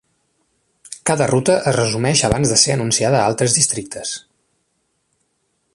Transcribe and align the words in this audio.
Cada 1.09 1.27
ruta 1.31 1.57
es 1.71 1.75
resumeix 1.77 2.23
abans 2.29 2.53
de 2.53 2.59
ser 2.63 2.73
anunciada 2.77 3.21
a 3.21 3.27
altres 3.33 3.57
districtes. 3.61 4.19